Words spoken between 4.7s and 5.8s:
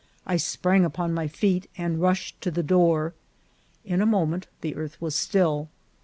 earth was still.